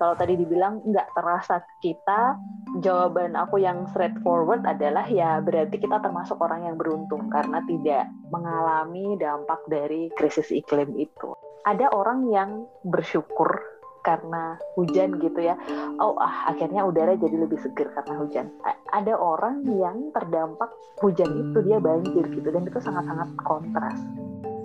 [0.00, 2.32] Kalau tadi dibilang nggak terasa kita,
[2.80, 9.20] jawaban aku yang straightforward adalah ya berarti kita termasuk orang yang beruntung karena tidak mengalami
[9.20, 11.36] dampak dari krisis iklim itu.
[11.68, 13.60] Ada orang yang bersyukur
[14.00, 15.60] karena hujan gitu ya.
[16.00, 18.48] Oh, ah, akhirnya udara jadi lebih segar karena hujan.
[18.96, 20.72] Ada orang yang terdampak
[21.04, 24.00] hujan itu dia banjir gitu dan itu sangat-sangat kontras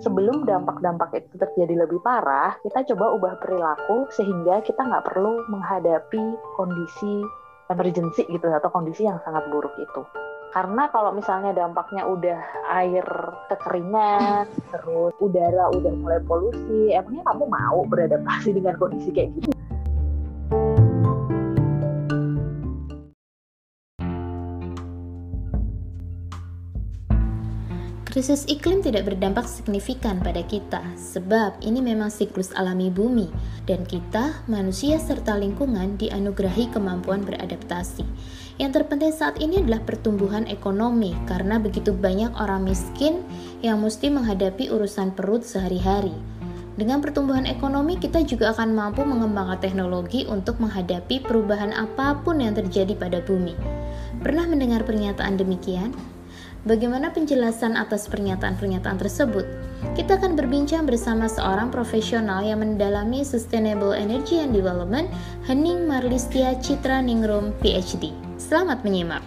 [0.00, 6.24] sebelum dampak-dampak itu terjadi lebih parah, kita coba ubah perilaku sehingga kita nggak perlu menghadapi
[6.56, 7.24] kondisi
[7.72, 10.02] emergency gitu atau kondisi yang sangat buruk itu.
[10.54, 12.40] Karena kalau misalnya dampaknya udah
[12.80, 13.04] air
[13.52, 19.55] kekeringan, terus udara udah mulai polusi, emangnya kamu mau beradaptasi dengan kondisi kayak gitu?
[28.16, 33.28] Krisis iklim tidak berdampak signifikan pada kita, sebab ini memang siklus alami bumi,
[33.68, 38.08] dan kita, manusia serta lingkungan, dianugerahi kemampuan beradaptasi.
[38.56, 43.20] Yang terpenting saat ini adalah pertumbuhan ekonomi, karena begitu banyak orang miskin
[43.60, 46.16] yang mesti menghadapi urusan perut sehari-hari.
[46.80, 52.56] Dengan pertumbuhan ekonomi, kita juga akan mampu mengembangkan teknologi untuk menghadapi perubahan apa pun yang
[52.56, 53.52] terjadi pada bumi.
[54.24, 56.15] Pernah mendengar pernyataan demikian?
[56.66, 59.46] Bagaimana penjelasan atas pernyataan-pernyataan tersebut?
[59.94, 65.06] Kita akan berbincang bersama seorang profesional yang mendalami Sustainable Energy and Development,
[65.46, 68.10] Hening Marlistia Citra Ningrum, PhD.
[68.34, 69.22] Selamat menyimak.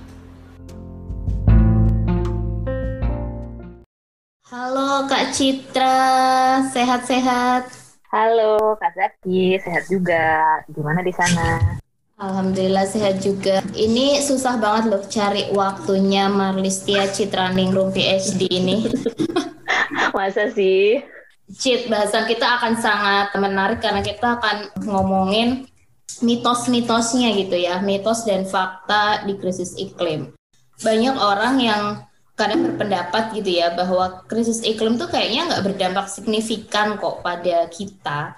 [4.52, 5.96] Halo Kak Citra,
[6.76, 7.72] sehat-sehat?
[8.12, 10.60] Halo Kak Zaki, sehat juga.
[10.68, 11.79] Gimana di sana?
[12.20, 13.64] Alhamdulillah sehat juga.
[13.72, 18.92] Ini susah banget loh cari waktunya Marlistia Citraningrum PhD ini.
[20.16, 21.00] Masa sih?
[21.48, 25.64] Cit, bahasan kita akan sangat menarik karena kita akan ngomongin
[26.20, 30.36] mitos-mitosnya gitu ya, mitos dan fakta di krisis iklim.
[30.84, 31.84] Banyak orang yang
[32.36, 38.36] kadang berpendapat gitu ya bahwa krisis iklim tuh kayaknya nggak berdampak signifikan kok pada kita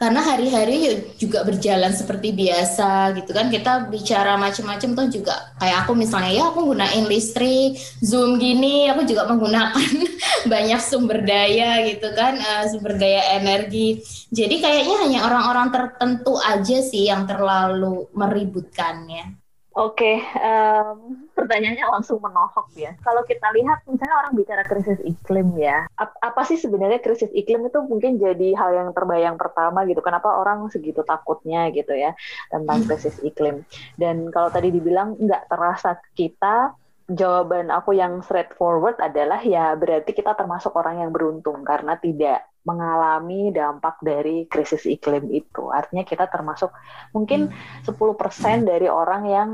[0.00, 3.52] karena hari-hari juga berjalan seperti biasa gitu kan.
[3.52, 5.52] Kita bicara macam-macam tuh juga.
[5.60, 9.92] Kayak aku misalnya ya aku gunain listrik zoom gini aku juga menggunakan
[10.52, 14.00] banyak sumber daya gitu kan uh, sumber daya energi.
[14.32, 19.39] Jadi kayaknya hanya orang-orang tertentu aja sih yang terlalu meributkannya
[19.70, 22.90] Oke, um, pertanyaannya langsung menohok ya.
[23.06, 27.62] Kalau kita lihat, misalnya orang bicara krisis iklim ya, ap apa sih sebenarnya krisis iklim
[27.70, 30.02] itu mungkin jadi hal yang terbayang pertama gitu.
[30.02, 32.18] Kenapa orang segitu takutnya gitu ya
[32.50, 32.88] tentang hmm.
[32.90, 33.62] krisis iklim?
[33.94, 36.74] Dan kalau tadi dibilang nggak terasa kita,
[37.10, 43.50] jawaban aku yang straightforward adalah ya berarti kita termasuk orang yang beruntung karena tidak mengalami
[43.50, 45.68] dampak dari krisis iklim itu.
[45.72, 46.70] Artinya kita termasuk
[47.10, 47.50] mungkin
[47.82, 48.62] 10% hmm.
[48.68, 49.50] dari orang yang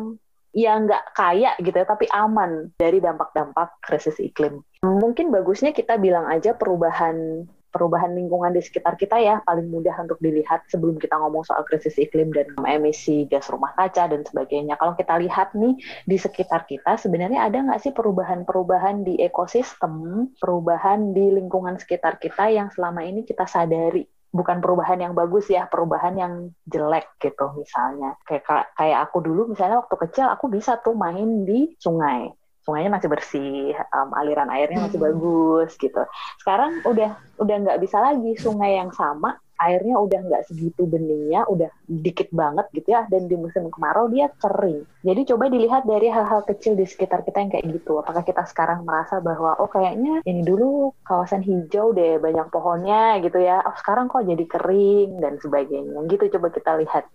[0.57, 4.65] yang nggak kaya gitu ya, tapi aman dari dampak-dampak krisis iklim.
[4.81, 7.45] Mungkin bagusnya kita bilang aja perubahan
[7.77, 12.01] perubahan lingkungan di sekitar kita ya paling mudah untuk dilihat sebelum kita ngomong soal krisis
[12.01, 14.81] iklim dan emisi gas rumah kaca dan sebagainya.
[14.81, 15.77] Kalau kita lihat nih
[16.09, 22.49] di sekitar kita sebenarnya ada nggak sih perubahan-perubahan di ekosistem, perubahan di lingkungan sekitar kita
[22.49, 26.33] yang selama ini kita sadari bukan perubahan yang bagus ya, perubahan yang
[26.65, 28.17] jelek gitu misalnya.
[28.25, 32.33] Kayak kayak aku dulu misalnya waktu kecil aku bisa tuh main di sungai
[32.67, 35.09] sungainya masih bersih, um, aliran airnya masih hmm.
[35.15, 36.03] bagus gitu.
[36.43, 41.71] Sekarang udah udah nggak bisa lagi sungai yang sama, airnya udah nggak segitu beningnya, udah
[41.87, 43.07] dikit banget gitu ya.
[43.07, 44.83] Dan di musim kemarau dia kering.
[45.07, 48.03] Jadi coba dilihat dari hal-hal kecil di sekitar kita yang kayak gitu.
[48.03, 53.39] Apakah kita sekarang merasa bahwa oh kayaknya ini dulu kawasan hijau deh banyak pohonnya gitu
[53.39, 53.63] ya.
[53.63, 56.03] Oh sekarang kok jadi kering dan sebagainya.
[56.11, 57.07] Gitu coba kita lihat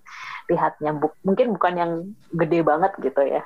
[0.47, 0.95] lihatnya.
[1.27, 1.91] Mungkin bukan yang
[2.31, 3.43] gede banget gitu ya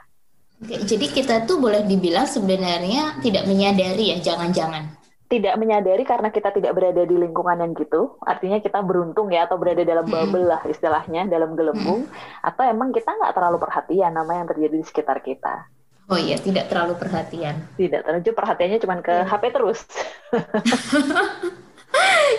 [0.63, 4.95] jadi kita tuh boleh dibilang sebenarnya tidak menyadari ya, jangan-jangan.
[5.25, 9.57] Tidak menyadari karena kita tidak berada di lingkungan yang gitu, artinya kita beruntung ya atau
[9.57, 12.05] berada dalam bubble lah istilahnya, dalam gelembung,
[12.45, 15.65] atau emang kita nggak terlalu perhatian nama yang terjadi di sekitar kita.
[16.05, 17.65] Oh iya, tidak terlalu perhatian.
[17.73, 19.53] Tidak terlalu, perhatiannya cuma ke HP iya.
[19.57, 19.79] terus.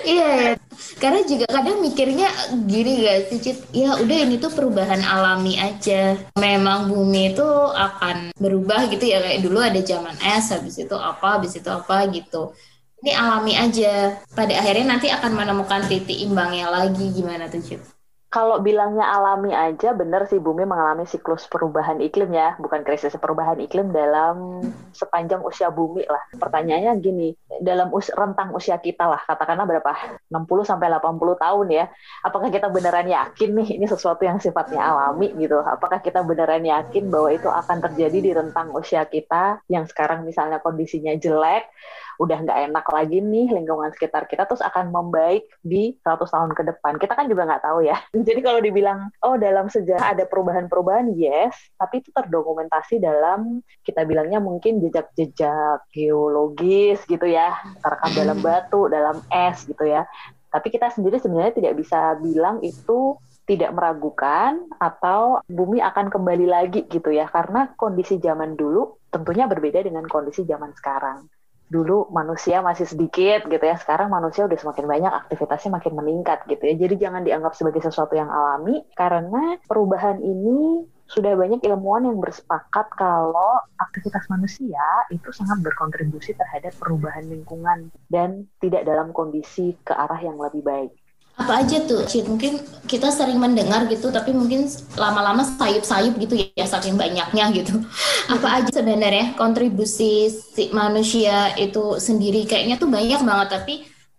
[0.05, 0.53] iya ya
[0.97, 2.29] karena juga kadang mikirnya
[2.65, 3.69] gini guys Cicit.
[3.73, 6.17] Ya udah ini tuh perubahan alami aja.
[6.41, 9.21] Memang bumi itu akan berubah gitu ya.
[9.21, 12.57] Kayak dulu ada zaman es habis itu apa habis itu apa gitu.
[13.05, 14.21] Ini alami aja.
[14.33, 17.13] Pada akhirnya nanti akan menemukan titik imbangnya lagi.
[17.13, 17.96] Gimana tuh Cit?
[18.37, 23.57] Kalau bilangnya alami aja, benar sih bumi mengalami siklus perubahan iklim ya, bukan krisis perubahan
[23.57, 24.61] iklim dalam
[24.93, 26.21] sepanjang usia bumi lah.
[26.37, 27.33] Pertanyaannya gini,
[27.65, 30.21] dalam us rentang usia kita lah, katakanlah berapa?
[30.29, 31.85] 60 sampai 80 tahun ya.
[32.29, 35.57] Apakah kita beneran yakin nih ini sesuatu yang sifatnya alami gitu?
[35.65, 40.61] Apakah kita beneran yakin bahwa itu akan terjadi di rentang usia kita yang sekarang misalnya
[40.61, 41.73] kondisinya jelek,
[42.17, 46.63] udah nggak enak lagi nih lingkungan sekitar kita terus akan membaik di 100 tahun ke
[46.75, 46.93] depan.
[46.97, 47.97] Kita kan juga nggak tahu ya.
[48.29, 54.41] Jadi kalau dibilang oh dalam sejarah ada perubahan-perubahan, yes, tapi itu terdokumentasi dalam kita bilangnya
[54.41, 60.05] mungkin jejak-jejak geologis gitu ya, terekam dalam batu, dalam es gitu ya.
[60.51, 66.83] Tapi kita sendiri sebenarnya tidak bisa bilang itu tidak meragukan atau bumi akan kembali lagi
[66.91, 71.31] gitu ya karena kondisi zaman dulu tentunya berbeda dengan kondisi zaman sekarang
[71.67, 76.63] dulu manusia masih sedikit gitu ya sekarang manusia udah semakin banyak aktivitasnya makin meningkat gitu
[76.63, 76.75] ya.
[76.79, 82.91] Jadi jangan dianggap sebagai sesuatu yang alami karena perubahan ini sudah banyak ilmuwan yang bersepakat
[82.99, 84.83] kalau aktivitas manusia
[85.15, 90.91] itu sangat berkontribusi terhadap perubahan lingkungan dan tidak dalam kondisi ke arah yang lebih baik
[91.37, 92.03] apa aja tuh?
[92.09, 94.65] Cid mungkin kita sering mendengar gitu tapi mungkin
[94.97, 97.85] lama-lama sayup-sayup gitu ya saking banyaknya gitu.
[98.35, 102.49] Apa aja sebenarnya kontribusi si manusia itu sendiri?
[102.49, 103.75] Kayaknya tuh banyak banget tapi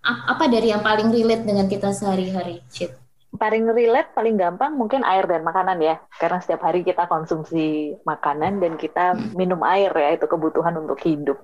[0.08, 2.96] apa dari yang paling relate dengan kita sehari-hari Cid
[3.38, 6.02] paling relate paling gampang mungkin air dan makanan ya.
[6.18, 9.38] Karena setiap hari kita konsumsi makanan dan kita hmm.
[9.38, 11.38] minum air ya itu kebutuhan untuk hidup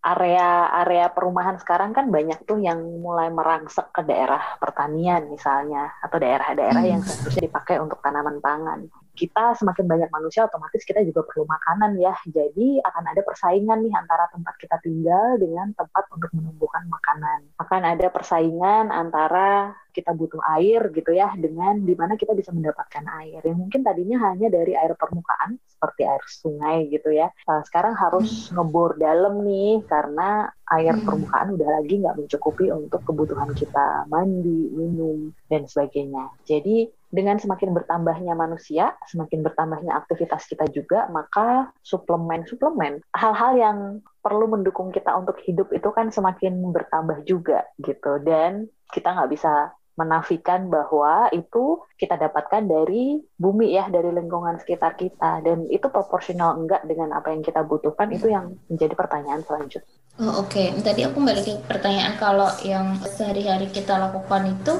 [0.00, 6.80] area-area perumahan sekarang kan banyak tuh yang mulai merangsek ke daerah pertanian misalnya atau daerah-daerah
[6.80, 6.92] hmm.
[6.96, 8.88] yang seharusnya dipakai untuk tanaman pangan.
[9.20, 12.16] Kita semakin banyak manusia otomatis kita juga perlu makanan ya.
[12.24, 17.52] Jadi akan ada persaingan nih antara tempat kita tinggal dengan tempat untuk menumbuhkan makanan.
[17.60, 23.04] Akan ada persaingan antara kita butuh air gitu ya dengan di mana kita bisa mendapatkan
[23.20, 27.98] air yang mungkin tadinya hanya dari air permukaan seperti air sungai gitu ya uh, sekarang
[27.98, 28.56] harus hmm.
[28.56, 31.04] ngebor dalam nih karena air hmm.
[31.04, 37.74] permukaan udah lagi nggak mencukupi untuk kebutuhan kita mandi minum dan sebagainya jadi dengan semakin
[37.74, 43.78] bertambahnya manusia, semakin bertambahnya aktivitas kita juga, maka suplemen-suplemen, hal-hal yang
[44.22, 48.22] perlu mendukung kita untuk hidup itu kan semakin bertambah juga gitu.
[48.22, 54.96] Dan kita nggak bisa menafikan bahwa itu kita dapatkan dari bumi ya dari lingkungan sekitar
[54.96, 60.00] kita dan itu proporsional enggak dengan apa yang kita butuhkan itu yang menjadi pertanyaan selanjutnya.
[60.20, 60.84] Oh, Oke, okay.
[60.84, 64.74] tadi aku balik ke pertanyaan kalau yang sehari-hari kita lakukan itu,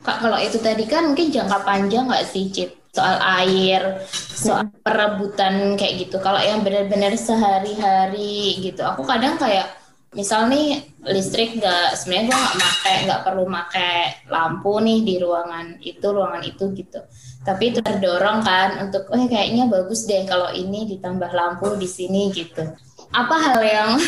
[0.00, 2.88] kak kalau itu tadi kan mungkin jangka panjang nggak sih, Cip?
[2.88, 6.16] Soal air, soal perebutan kayak gitu.
[6.24, 9.68] Kalau yang benar-benar sehari-hari gitu, aku kadang kayak
[10.18, 13.94] misal nih listrik nggak sebenarnya gue nggak pakai nggak perlu pakai
[14.26, 16.98] lampu nih di ruangan itu ruangan itu gitu
[17.46, 22.34] tapi itu terdorong kan untuk oh kayaknya bagus deh kalau ini ditambah lampu di sini
[22.34, 22.66] gitu
[23.14, 23.90] apa hal yang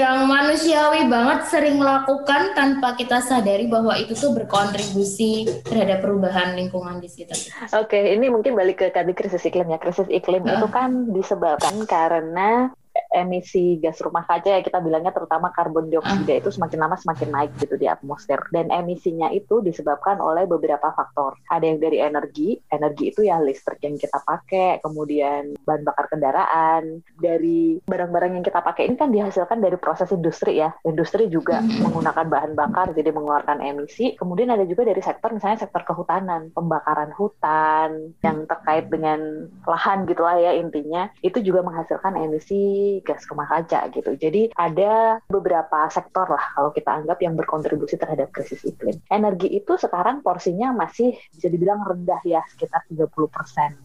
[0.00, 7.02] yang manusiawi banget sering lakukan tanpa kita sadari bahwa itu tuh berkontribusi terhadap perubahan lingkungan
[7.02, 7.34] di sekitar.
[7.82, 9.82] Oke, okay, ini mungkin balik ke tadi krisis iklim ya.
[9.82, 10.54] Krisis iklim uh.
[10.54, 12.70] itu kan disebabkan karena
[13.12, 17.52] emisi gas rumah kaca ya kita bilangnya terutama karbon dioksida itu semakin lama semakin naik
[17.60, 18.40] gitu di atmosfer.
[18.50, 21.36] Dan emisinya itu disebabkan oleh beberapa faktor.
[21.52, 27.04] Ada yang dari energi energi itu ya listrik yang kita pakai kemudian bahan bakar kendaraan.
[27.20, 30.72] Dari barang-barang yang kita pakai ini kan dihasilkan dari proses industri ya.
[30.88, 34.16] Industri juga menggunakan bahan bakar jadi mengeluarkan emisi.
[34.16, 40.40] Kemudian ada juga dari sektor misalnya sektor kehutanan pembakaran hutan yang terkait dengan lahan gitulah
[40.40, 41.12] ya intinya.
[41.20, 44.14] Itu juga menghasilkan emisi gas rumah kaca gitu.
[44.16, 48.98] Jadi ada beberapa sektor lah kalau kita anggap yang berkontribusi terhadap krisis iklim.
[49.10, 53.10] Energi itu sekarang porsinya masih bisa dibilang rendah ya, sekitar 30%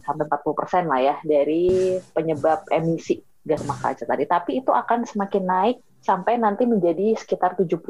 [0.02, 4.24] sampai 40% lah ya dari penyebab emisi gas rumah kaca tadi.
[4.28, 7.84] Tapi itu akan semakin naik sampai nanti menjadi sekitar 70%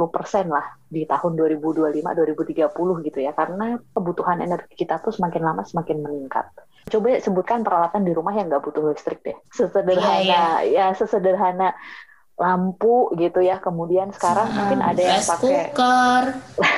[0.49, 3.33] lah di tahun 2025-2030 gitu ya.
[3.37, 6.49] Karena kebutuhan energi kita tuh semakin lama semakin meningkat.
[6.89, 9.37] Coba sebutkan peralatan di rumah yang nggak butuh listrik deh.
[9.53, 10.89] Sesederhana, yeah, yeah.
[10.91, 11.77] ya sesederhana
[12.39, 13.59] lampu gitu ya.
[13.59, 16.23] Kemudian sekarang hmm, mungkin ada yang pakai cooker,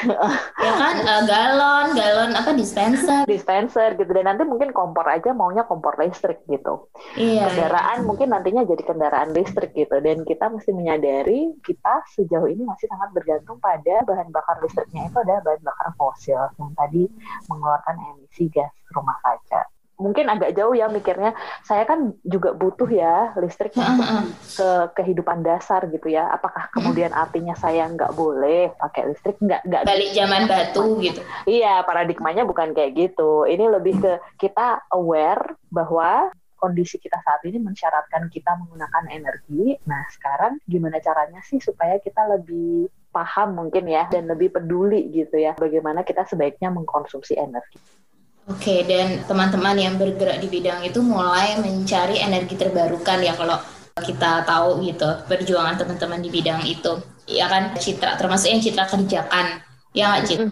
[0.65, 4.11] ya kan uh, galon, galon apa dispenser, dispenser gitu.
[4.11, 6.89] Dan nanti mungkin kompor aja maunya kompor listrik gitu.
[7.15, 8.07] Iya, kendaraan iya.
[8.09, 10.01] mungkin nantinya jadi kendaraan listrik gitu.
[10.01, 15.19] Dan kita mesti menyadari kita sejauh ini masih sangat bergantung pada bahan bakar listriknya itu
[15.21, 17.05] adalah bahan bakar fosil yang tadi
[17.47, 19.69] mengeluarkan emisi gas rumah kaca
[20.01, 21.37] mungkin agak jauh ya mikirnya.
[21.63, 26.33] Saya kan juga butuh ya listrik untuk ke kehidupan dasar gitu ya.
[26.33, 29.37] Apakah kemudian artinya saya nggak boleh pakai listrik?
[29.39, 29.83] Nggak nggak.
[29.85, 31.21] Balik zaman batu gitu.
[31.45, 33.45] Iya, paradigmanya bukan kayak gitu.
[33.45, 39.81] Ini lebih ke kita aware bahwa kondisi kita saat ini mensyaratkan kita menggunakan energi.
[39.89, 45.35] Nah, sekarang gimana caranya sih supaya kita lebih paham mungkin ya dan lebih peduli gitu
[45.35, 47.81] ya bagaimana kita sebaiknya mengkonsumsi energi.
[48.49, 53.61] Oke, dan teman-teman yang bergerak di bidang itu mulai mencari energi terbarukan ya kalau
[54.01, 56.99] kita tahu gitu perjuangan teman-teman di bidang itu.
[57.29, 59.61] Ya kan citra termasuk yang citra kerjakan.
[59.93, 60.47] Ya nggak Citra?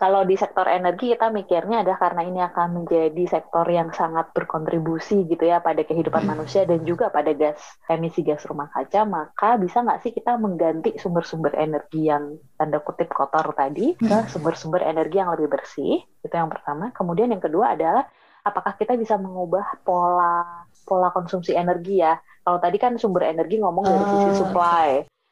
[0.00, 5.28] Kalau di sektor energi kita mikirnya adalah karena ini akan menjadi sektor yang sangat berkontribusi
[5.28, 6.30] gitu ya pada kehidupan hmm.
[6.32, 10.96] manusia dan juga pada gas emisi gas rumah kaca maka bisa nggak sih kita mengganti
[10.96, 14.32] sumber-sumber energi yang tanda kutip kotor tadi ke hmm.
[14.32, 16.00] sumber-sumber energi yang lebih bersih?
[16.24, 16.96] Itu yang pertama.
[16.96, 18.08] Kemudian yang kedua adalah
[18.40, 22.16] apakah kita bisa mengubah pola pola konsumsi energi ya?
[22.40, 24.88] Kalau tadi kan sumber energi ngomong dari sisi oh, supply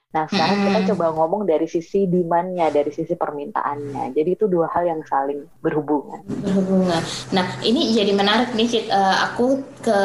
[0.08, 4.16] Nah, sekarang kita coba ngomong dari sisi demand-nya, dari sisi permintaannya.
[4.16, 6.24] Jadi itu dua hal yang saling berhubungan.
[6.24, 7.04] Berhubungan.
[7.36, 8.86] Nah, ini jadi menarik nih, Cid.
[8.88, 10.00] Uh, aku ke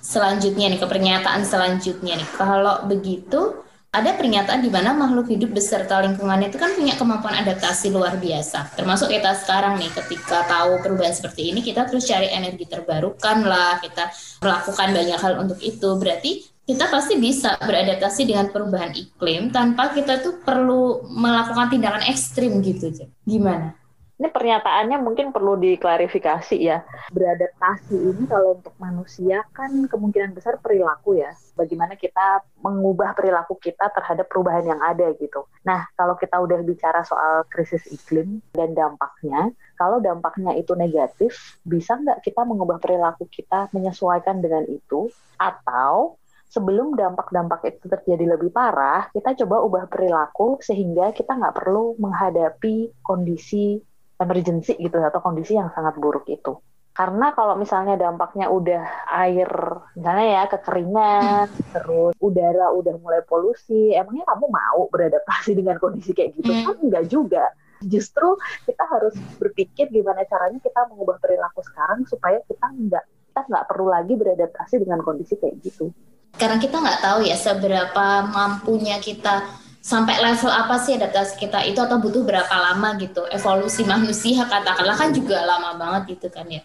[0.00, 2.28] selanjutnya nih, ke pernyataan selanjutnya nih.
[2.32, 3.60] Kalau begitu,
[3.92, 8.72] ada pernyataan di mana makhluk hidup beserta lingkungannya itu kan punya kemampuan adaptasi luar biasa.
[8.72, 13.84] Termasuk kita sekarang nih, ketika tahu perubahan seperti ini, kita terus cari energi terbarukan lah,
[13.84, 14.08] kita
[14.40, 15.92] melakukan banyak hal untuk itu.
[16.00, 22.62] Berarti kita pasti bisa beradaptasi dengan perubahan iklim tanpa kita tuh perlu melakukan tindakan ekstrim
[22.62, 22.92] gitu.
[23.26, 23.80] Gimana?
[24.20, 26.84] Ini pernyataannya mungkin perlu diklarifikasi ya.
[27.08, 31.32] Beradaptasi ini kalau untuk manusia kan kemungkinan besar perilaku ya.
[31.56, 35.48] Bagaimana kita mengubah perilaku kita terhadap perubahan yang ada gitu.
[35.64, 41.96] Nah, kalau kita udah bicara soal krisis iklim dan dampaknya, kalau dampaknya itu negatif, bisa
[41.96, 45.08] nggak kita mengubah perilaku kita menyesuaikan dengan itu?
[45.40, 46.19] Atau
[46.50, 52.90] sebelum dampak-dampak itu terjadi lebih parah, kita coba ubah perilaku sehingga kita nggak perlu menghadapi
[53.06, 53.78] kondisi
[54.18, 56.58] emergency gitu atau kondisi yang sangat buruk itu.
[56.90, 58.82] Karena kalau misalnya dampaknya udah
[59.14, 59.48] air,
[59.94, 61.46] misalnya ya kekeringan,
[61.78, 66.50] terus udara udah mulai polusi, emangnya kamu mau beradaptasi dengan kondisi kayak gitu?
[66.50, 66.66] Hmm.
[66.66, 67.44] Kan enggak juga.
[67.80, 68.36] Justru
[68.68, 73.88] kita harus berpikir gimana caranya kita mengubah perilaku sekarang supaya kita nggak kita nggak perlu
[73.88, 75.94] lagi beradaptasi dengan kondisi kayak gitu
[76.36, 79.44] karena kita nggak tahu ya seberapa mampunya kita
[79.80, 84.96] sampai level apa sih adaptasi kita itu atau butuh berapa lama gitu evolusi manusia katakanlah
[84.96, 86.60] kan juga lama banget gitu kan ya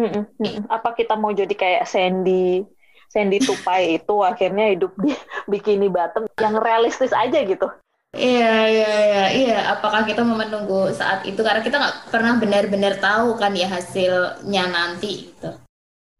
[0.00, 0.72] hmm, hmm.
[0.72, 2.64] apa kita mau jadi kayak Sandy
[3.12, 5.12] Sandy Tupai itu akhirnya hidup di
[5.44, 7.68] bikini bottom yang realistis aja gitu
[8.14, 9.58] Iya, iya, iya, iya.
[9.74, 11.42] Apakah kita mau menunggu saat itu?
[11.42, 15.50] Karena kita nggak pernah benar-benar tahu kan ya hasilnya nanti gitu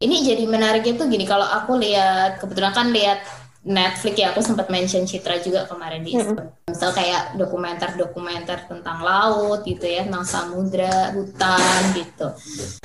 [0.03, 3.23] ini jadi menarik itu gini kalau aku lihat kebetulan kan lihat
[3.65, 6.69] Netflix ya aku sempat mention Citra juga kemarin di mm-hmm.
[6.69, 12.29] misal kayak dokumenter-dokumenter tentang laut gitu ya tentang samudra hutan gitu.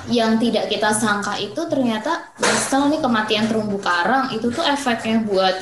[0.08, 5.52] Yang tidak kita sangka itu ternyata misal nih kematian terumbu karang itu tuh efeknya buat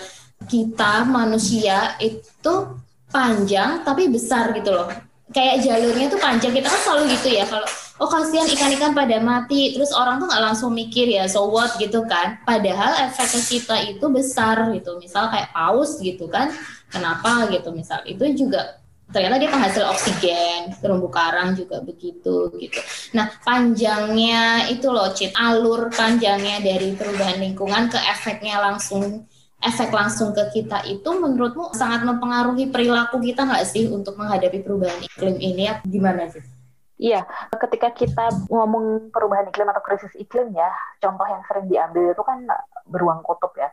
[0.47, 2.79] kita manusia itu
[3.11, 4.87] panjang tapi besar gitu loh.
[5.35, 6.55] Kayak jalurnya tuh panjang.
[6.55, 7.67] Kita kan selalu gitu ya kalau
[7.99, 9.75] oh kasihan ikan-ikan pada mati.
[9.75, 12.39] Terus orang tuh nggak langsung mikir ya so what gitu kan.
[12.47, 14.99] Padahal efek ke kita itu besar gitu.
[14.99, 16.51] Misal kayak paus gitu kan.
[16.89, 17.75] Kenapa gitu?
[17.75, 18.79] Misal itu juga
[19.09, 22.81] ternyata dia penghasil oksigen terumbu karang juga begitu gitu.
[23.17, 29.25] Nah panjangnya itu loh cit alur panjangnya dari perubahan lingkungan ke efeknya langsung
[29.59, 35.01] efek langsung ke kita itu menurutmu sangat mempengaruhi perilaku kita nggak sih untuk menghadapi perubahan
[35.01, 35.73] iklim ini?
[35.73, 36.58] Ya gimana sih
[36.99, 37.23] Iya,
[37.55, 40.67] ketika kita ngomong perubahan iklim atau krisis iklim ya,
[40.99, 42.43] contoh yang sering diambil itu kan
[42.91, 43.71] beruang kutub ya,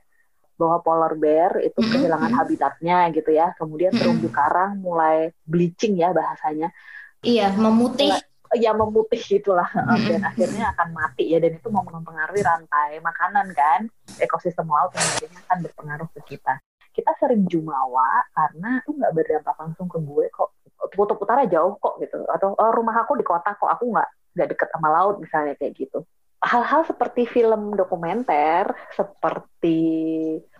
[0.61, 2.05] bahwa polar bear itu mm-hmm.
[2.05, 6.69] kehilangan habitatnya gitu ya, kemudian terumbu karang mulai bleaching ya bahasanya.
[7.25, 8.13] Iya, memutih.
[8.53, 10.05] Ya memutih gitulah, mm-hmm.
[10.05, 13.89] dan akhirnya akan mati ya, dan itu mau mempengaruhi rantai makanan kan,
[14.21, 16.61] ekosistem laut yang akhirnya akan berpengaruh ke kita.
[16.93, 20.53] Kita sering jumawa karena itu nggak berdampak langsung ke gue kok
[20.95, 22.23] kutub utara jauh kok gitu.
[22.29, 25.73] Atau oh, rumah aku di kota kok aku nggak nggak deket sama laut misalnya kayak
[25.79, 26.03] gitu.
[26.45, 29.81] Hal-hal seperti film dokumenter seperti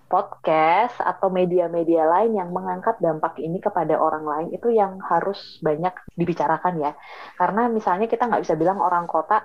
[0.06, 5.94] podcast atau media-media lain yang mengangkat dampak ini kepada orang lain itu yang harus banyak
[6.16, 6.92] dibicarakan ya.
[7.38, 9.42] Karena misalnya kita nggak bisa bilang orang kota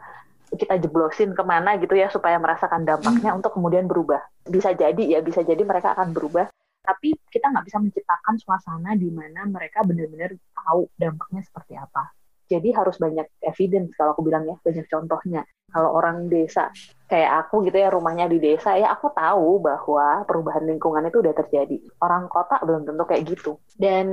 [0.50, 3.38] kita jeblosin ke mana gitu ya supaya merasakan dampaknya hmm.
[3.38, 4.20] untuk kemudian berubah.
[4.46, 9.08] Bisa jadi ya bisa jadi mereka akan berubah tapi kita nggak bisa menciptakan suasana di
[9.12, 12.10] mana mereka benar-benar tahu dampaknya seperti apa.
[12.50, 15.46] Jadi harus banyak evidence kalau aku bilang ya, banyak contohnya.
[15.70, 16.74] Kalau orang desa
[17.06, 21.30] kayak aku gitu ya rumahnya di desa ya aku tahu bahwa perubahan lingkungan itu udah
[21.30, 21.78] terjadi.
[22.02, 23.54] Orang kota belum tentu kayak gitu.
[23.78, 24.06] Dan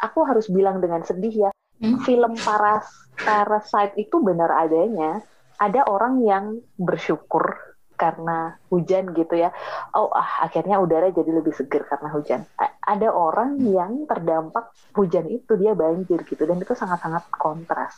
[0.00, 1.50] aku harus bilang dengan sedih ya,
[1.84, 2.08] hmm?
[2.08, 2.88] film Paras
[3.20, 5.20] Parasite itu benar adanya.
[5.60, 6.44] Ada orang yang
[6.80, 7.67] bersyukur
[7.98, 9.50] karena hujan gitu ya.
[9.92, 12.40] Oh, ah, akhirnya udara jadi lebih segar karena hujan.
[12.56, 17.92] A ada orang yang terdampak hujan itu dia banjir gitu dan itu sangat-sangat kontras.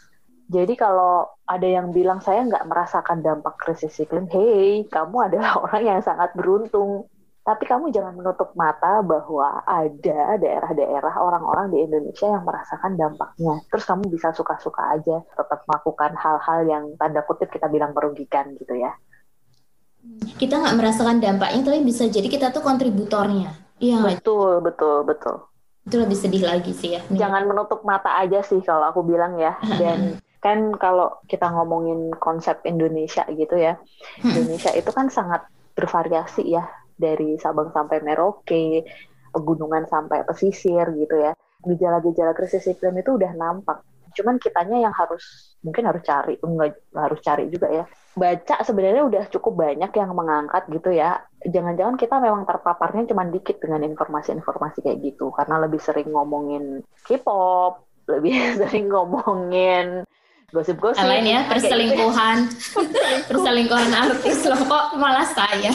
[0.51, 5.83] Jadi kalau ada yang bilang saya nggak merasakan dampak krisis iklim, hey, kamu adalah orang
[5.87, 7.07] yang sangat beruntung.
[7.41, 13.65] Tapi kamu jangan menutup mata bahwa ada daerah-daerah orang-orang di Indonesia yang merasakan dampaknya.
[13.71, 18.77] Terus kamu bisa suka-suka aja tetap melakukan hal-hal yang tanda kutip kita bilang merugikan gitu
[18.77, 18.93] ya.
[20.41, 23.53] Kita nggak merasakan dampaknya, tapi bisa jadi kita tuh kontributornya.
[23.81, 24.05] Iya.
[24.05, 25.49] Betul, betul, betul.
[25.85, 27.03] Itu lebih sedih lagi sih ya.
[27.09, 29.57] Jangan menutup mata aja sih kalau aku bilang ya.
[29.81, 33.77] Dan kan kalau kita ngomongin konsep Indonesia gitu ya,
[34.25, 34.33] hmm.
[34.33, 35.45] Indonesia itu kan sangat
[35.77, 36.65] bervariasi ya
[36.97, 38.85] dari Sabang sampai Merauke,
[39.33, 41.33] pegunungan sampai pesisir gitu ya.
[41.61, 43.85] Gejala-gejala krisis iklim itu udah nampak.
[44.21, 47.85] Cuman kitanya yang harus mungkin harus cari, enggak harus cari juga ya.
[48.13, 51.25] Baca sebenarnya udah cukup banyak yang mengangkat gitu ya.
[51.41, 57.89] Jangan-jangan kita memang terpaparnya cuma dikit dengan informasi-informasi kayak gitu karena lebih sering ngomongin K-pop,
[58.13, 60.05] lebih sering ngomongin
[60.51, 61.07] gosip-gosip.
[61.07, 61.51] Lain ya gitu.
[61.55, 62.39] perselingkuhan.
[63.31, 65.71] Perselingkuhan artis loh kok malah saya?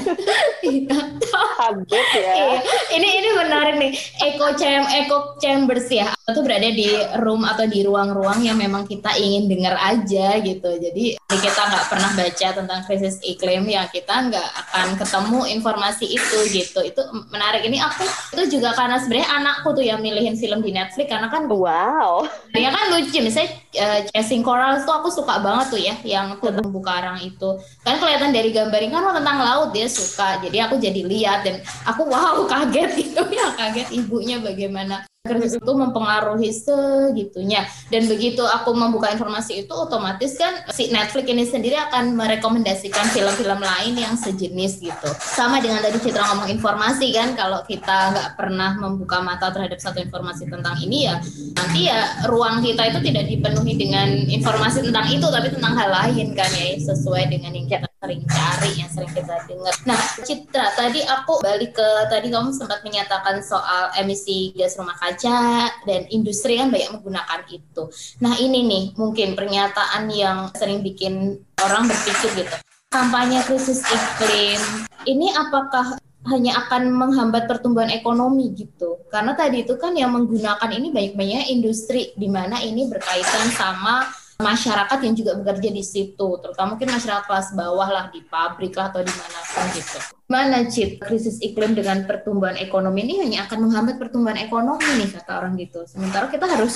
[1.56, 2.34] Habis ya.
[2.36, 2.60] Iya.
[3.00, 3.92] ini ini menarik nih.
[4.20, 6.12] Echo chamber echo chambers ya.
[6.28, 6.92] Itu berada di
[7.24, 10.70] room atau di ruang-ruang yang memang kita ingin dengar aja gitu.
[10.76, 16.40] Jadi kita nggak pernah baca tentang krisis iklim ya kita nggak akan ketemu informasi itu
[16.52, 16.80] gitu.
[16.84, 17.02] Itu
[17.32, 17.64] menarik.
[17.64, 18.04] Ini aku
[18.36, 22.28] itu juga karena sebenarnya anakku tuh yang milihin film di Netflix karena kan wow.
[22.52, 23.24] Dia kan lucu.
[23.24, 27.22] Misalnya uh, Chasing Coral Coral itu aku suka banget tuh ya yang tentang buku karang
[27.22, 27.54] itu.
[27.86, 30.42] Kan kelihatan dari gambarnya kan tentang laut dia suka.
[30.42, 35.74] Jadi aku jadi lihat dan aku wow kaget gitu ya kaget ibunya bagaimana krisis itu
[35.74, 37.66] mempengaruhi segitunya.
[37.90, 43.58] Dan begitu aku membuka informasi itu otomatis kan si Netflix ini sendiri akan merekomendasikan film-film
[43.58, 45.10] lain yang sejenis gitu.
[45.18, 50.00] Sama dengan tadi Citra ngomong informasi kan kalau kita nggak pernah membuka mata terhadap satu
[50.00, 51.18] informasi tentang ini ya
[51.58, 56.38] nanti ya ruang kita itu tidak dipenuhi dengan informasi tentang itu tapi tentang hal lain
[56.38, 59.74] kan ya sesuai dengan yang kita sering cari yang sering kita dengar.
[59.90, 65.74] Nah, Citra, tadi aku balik ke tadi kamu sempat menyatakan soal emisi gas rumah kaca
[65.90, 67.90] dan industri kan banyak menggunakan itu.
[68.22, 72.56] Nah, ini nih mungkin pernyataan yang sering bikin orang berpikir gitu.
[72.94, 74.62] Kampanye krisis iklim
[75.10, 75.98] ini apakah
[76.30, 79.02] hanya akan menghambat pertumbuhan ekonomi gitu.
[79.10, 84.06] Karena tadi itu kan yang menggunakan ini banyak-banyak industri di mana ini berkaitan sama
[84.36, 88.92] masyarakat yang juga bekerja di situ, terutama mungkin masyarakat kelas bawah lah di pabrik lah
[88.92, 89.98] atau di mana pun gitu.
[90.28, 95.32] Mana Cip, krisis iklim dengan pertumbuhan ekonomi ini hanya akan menghambat pertumbuhan ekonomi nih kata
[95.40, 95.88] orang gitu.
[95.88, 96.76] Sementara kita harus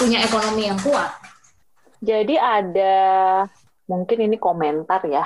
[0.00, 1.12] punya ekonomi yang kuat.
[2.00, 2.96] Jadi ada
[3.84, 5.24] mungkin ini komentar ya.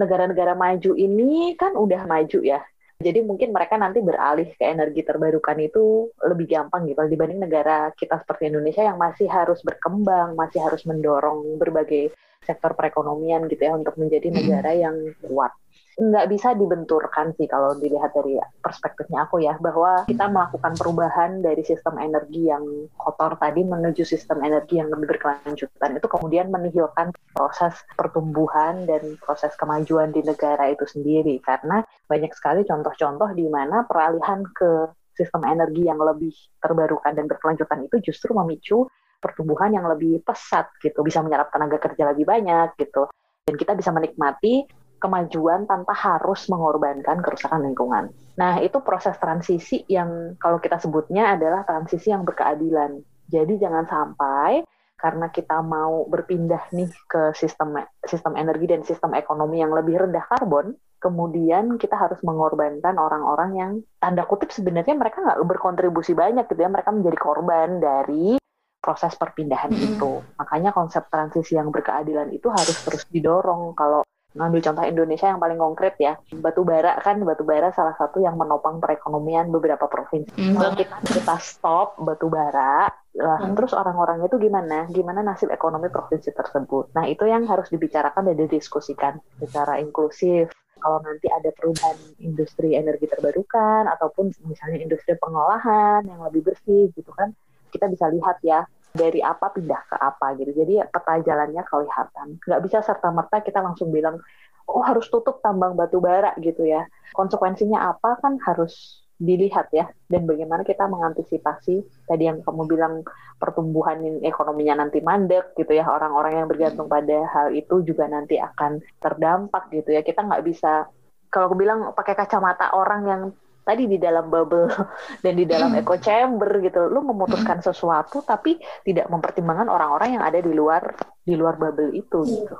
[0.00, 2.64] Negara-negara maju ini kan udah maju ya.
[3.00, 8.20] Jadi mungkin mereka nanti beralih ke energi terbarukan itu lebih gampang gitu dibanding negara kita
[8.20, 12.12] seperti Indonesia yang masih harus berkembang, masih harus mendorong berbagai
[12.44, 15.52] sektor perekonomian gitu ya untuk menjadi negara yang kuat
[16.00, 21.60] nggak bisa dibenturkan sih kalau dilihat dari perspektifnya aku ya bahwa kita melakukan perubahan dari
[21.60, 22.64] sistem energi yang
[22.96, 26.00] kotor tadi menuju sistem energi yang lebih berkelanjutan.
[26.00, 31.36] Itu kemudian menihilkan proses pertumbuhan dan proses kemajuan di negara itu sendiri.
[31.44, 36.32] Karena banyak sekali contoh-contoh di mana peralihan ke sistem energi yang lebih
[36.64, 38.88] terbarukan dan berkelanjutan itu justru memicu
[39.20, 41.04] pertumbuhan yang lebih pesat gitu.
[41.04, 43.04] Bisa menyerap tenaga kerja lebih banyak gitu.
[43.44, 48.12] Dan kita bisa menikmati kemajuan tanpa harus mengorbankan kerusakan lingkungan.
[48.36, 53.00] Nah, itu proses transisi yang kalau kita sebutnya adalah transisi yang berkeadilan.
[53.26, 54.62] Jadi jangan sampai
[55.00, 60.28] karena kita mau berpindah nih ke sistem sistem energi dan sistem ekonomi yang lebih rendah
[60.28, 66.60] karbon, kemudian kita harus mengorbankan orang-orang yang tanda kutip sebenarnya mereka nggak berkontribusi banyak gitu
[66.60, 68.36] ya, mereka menjadi korban dari
[68.80, 69.88] proses perpindahan mm -hmm.
[69.96, 70.12] itu.
[70.36, 73.72] Makanya konsep transisi yang berkeadilan itu harus terus didorong.
[73.72, 76.14] Kalau ngambil contoh Indonesia yang paling konkret ya.
[76.30, 80.30] Batu bara kan batu bara salah satu yang menopang perekonomian beberapa provinsi.
[80.38, 83.58] Mm, kalau kita kita stop batu bara lah mm.
[83.58, 84.86] terus orang-orangnya itu gimana?
[84.86, 86.94] Gimana nasib ekonomi provinsi tersebut?
[86.94, 90.54] Nah itu yang harus dibicarakan dan didiskusikan secara inklusif.
[90.80, 97.12] Kalau nanti ada perubahan industri energi terbarukan ataupun misalnya industri pengolahan yang lebih bersih gitu
[97.12, 97.36] kan
[97.70, 100.50] kita bisa lihat ya dari apa pindah ke apa gitu.
[100.52, 102.26] Jadi peta jalannya kelihatan.
[102.42, 104.18] Nggak bisa serta-merta kita langsung bilang,
[104.66, 106.86] oh harus tutup tambang batu bara gitu ya.
[107.14, 113.04] Konsekuensinya apa kan harus dilihat ya dan bagaimana kita mengantisipasi tadi yang kamu bilang
[113.36, 118.80] pertumbuhan ekonominya nanti mandek gitu ya orang-orang yang bergantung pada hal itu juga nanti akan
[118.96, 120.88] terdampak gitu ya kita nggak bisa
[121.28, 123.22] kalau aku bilang pakai kacamata orang yang
[123.70, 124.66] tadi di dalam bubble
[125.24, 126.90] dan di dalam echo chamber gitu.
[126.90, 130.82] Lu memutuskan sesuatu tapi tidak mempertimbangkan orang-orang yang ada di luar
[131.22, 132.56] di luar bubble itu gitu.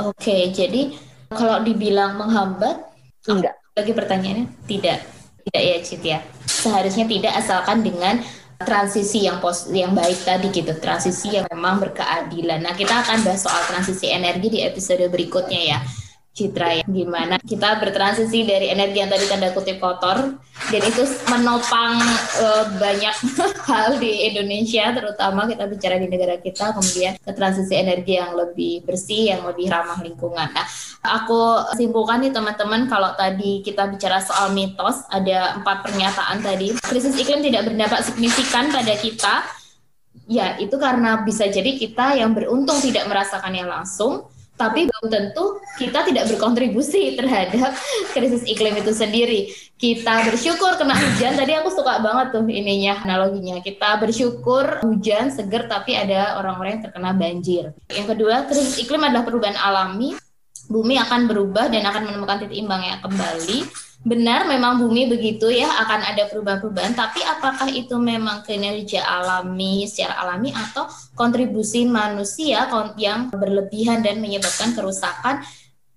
[0.00, 0.96] Oke okay, jadi
[1.28, 2.88] kalau dibilang menghambat
[3.28, 3.54] enggak.
[3.76, 5.04] lagi pertanyaannya tidak.
[5.46, 6.18] Tidak ya Cit ya?
[6.48, 8.24] Seharusnya tidak asalkan dengan
[8.56, 10.72] transisi yang pos yang baik tadi gitu.
[10.80, 12.64] Transisi yang memang berkeadilan.
[12.64, 15.78] Nah kita akan bahas soal transisi energi di episode berikutnya ya
[16.36, 16.84] Citra ya.
[16.84, 17.40] Gimana?
[17.40, 20.36] Kita bertransisi dari energi yang tadi tanda kutip kotor
[20.68, 21.96] dan itu menopang
[22.44, 23.16] uh, banyak
[23.72, 28.84] hal di Indonesia terutama kita bicara di negara kita kemudian ke transisi energi yang lebih
[28.84, 30.52] bersih yang lebih ramah lingkungan.
[30.52, 30.66] Nah,
[31.00, 36.76] aku simpulkan nih teman-teman kalau tadi kita bicara soal mitos ada empat pernyataan tadi.
[36.84, 39.34] Krisis iklim tidak berdampak signifikan pada kita.
[40.28, 46.08] Ya itu karena bisa jadi kita yang beruntung tidak merasakannya langsung tapi belum tentu kita
[46.08, 47.76] tidak berkontribusi terhadap
[48.16, 49.52] krisis iklim itu sendiri.
[49.76, 51.36] Kita bersyukur kena hujan.
[51.36, 53.60] Tadi aku suka banget tuh ininya analoginya.
[53.60, 57.64] Kita bersyukur hujan seger tapi ada orang-orang yang terkena banjir.
[57.92, 60.16] Yang kedua, krisis iklim adalah perubahan alami.
[60.66, 66.14] Bumi akan berubah dan akan menemukan titik imbangnya kembali benar memang bumi begitu ya akan
[66.14, 70.86] ada perubahan-perubahan tapi apakah itu memang kinerja alami secara alami atau
[71.18, 75.42] kontribusi manusia yang berlebihan dan menyebabkan kerusakan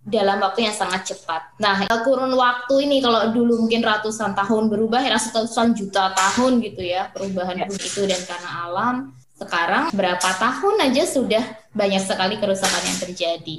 [0.09, 1.53] dalam waktu yang sangat cepat.
[1.61, 6.81] Nah, kurun waktu ini kalau dulu mungkin ratusan tahun berubah, ya ratusan juta tahun gitu
[6.81, 7.65] ya perubahan ya.
[7.69, 8.95] bumi itu dan karena alam.
[9.37, 13.55] Sekarang berapa tahun aja sudah banyak sekali kerusakan yang terjadi.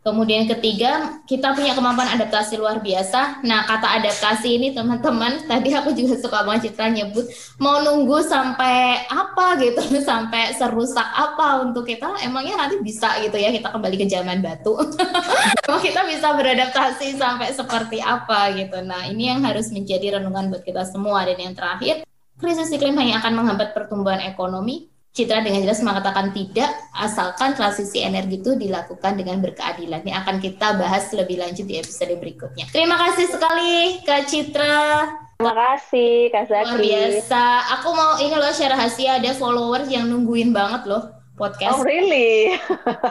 [0.00, 3.44] Kemudian ketiga, kita punya kemampuan adaptasi luar biasa.
[3.44, 7.28] Nah, kata adaptasi ini teman-teman, tadi aku juga suka banget Citra nyebut,
[7.60, 13.52] mau nunggu sampai apa gitu, sampai serusak apa untuk kita, emangnya nanti bisa gitu ya,
[13.52, 14.72] kita kembali ke zaman batu.
[15.68, 18.80] Emang kita bisa beradaptasi sampai seperti apa gitu.
[18.80, 21.28] Nah, ini yang harus menjadi renungan buat kita semua.
[21.28, 22.08] Dan yang terakhir,
[22.40, 28.38] krisis iklim hanya akan menghambat pertumbuhan ekonomi, Citra dengan jelas mengatakan tidak, asalkan transisi energi
[28.38, 30.06] itu dilakukan dengan berkeadilan.
[30.06, 32.70] Ini akan kita bahas lebih lanjut di episode berikutnya.
[32.70, 35.10] Terima kasih sekali Kak Citra.
[35.42, 36.62] Terima kasih Kak Zaki.
[36.62, 37.42] Luar biasa.
[37.80, 41.74] Aku mau ini loh share rahasia ada followers yang nungguin banget loh podcast.
[41.74, 42.54] Oh really?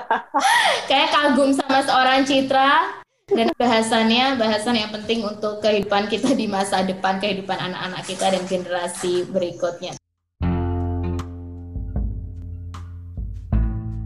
[0.90, 6.80] Kayak kagum sama seorang Citra dan bahasannya bahasan yang penting untuk kehidupan kita di masa
[6.80, 10.00] depan, kehidupan anak-anak kita dan generasi berikutnya.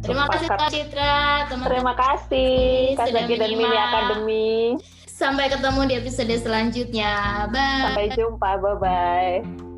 [0.04, 2.52] Terima kasih Kak Citra, teman Terima kasih
[3.00, 4.76] Kak Zaki dan Mini Akademi.
[5.08, 7.48] Sampai ketemu di episode selanjutnya.
[7.48, 7.84] Bye.
[7.88, 8.50] Sampai jumpa.
[8.60, 9.73] Bye bye.